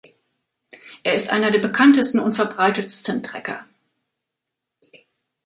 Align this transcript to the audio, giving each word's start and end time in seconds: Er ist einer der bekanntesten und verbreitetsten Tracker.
Er 1.03 1.13
ist 1.13 1.31
einer 1.31 1.51
der 1.51 1.59
bekanntesten 1.59 2.17
und 2.19 2.33
verbreitetsten 2.33 3.21
Tracker. 3.21 3.67